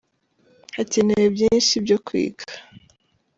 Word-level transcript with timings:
hakenewe 0.75 1.25
byinshi 1.35 1.73
byo 1.85 1.97
kwiga. 2.05 2.45